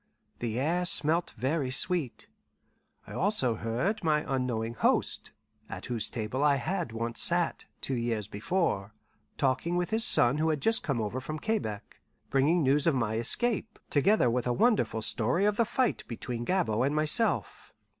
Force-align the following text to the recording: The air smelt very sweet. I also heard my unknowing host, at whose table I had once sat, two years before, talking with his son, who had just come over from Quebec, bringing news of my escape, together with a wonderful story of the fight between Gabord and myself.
The 0.39 0.59
air 0.59 0.83
smelt 0.87 1.35
very 1.37 1.69
sweet. 1.69 2.27
I 3.05 3.13
also 3.13 3.53
heard 3.53 4.03
my 4.03 4.25
unknowing 4.27 4.73
host, 4.73 5.29
at 5.69 5.85
whose 5.85 6.09
table 6.09 6.43
I 6.43 6.55
had 6.55 6.91
once 6.91 7.21
sat, 7.21 7.65
two 7.81 7.93
years 7.93 8.27
before, 8.27 8.95
talking 9.37 9.77
with 9.77 9.91
his 9.91 10.03
son, 10.03 10.39
who 10.39 10.49
had 10.49 10.59
just 10.59 10.81
come 10.81 10.99
over 11.01 11.21
from 11.21 11.37
Quebec, 11.37 11.99
bringing 12.31 12.63
news 12.63 12.87
of 12.87 12.95
my 12.95 13.17
escape, 13.17 13.77
together 13.91 14.27
with 14.27 14.47
a 14.47 14.53
wonderful 14.53 15.03
story 15.03 15.45
of 15.45 15.57
the 15.57 15.65
fight 15.65 16.03
between 16.07 16.45
Gabord 16.45 16.87
and 16.87 16.95
myself. 16.95 17.71